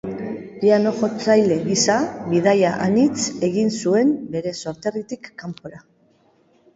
[0.61, 1.97] Piano-jotzaile gisa
[2.31, 3.19] bidaia anitz
[3.49, 5.83] egin zuen bere sorterritik kanpora.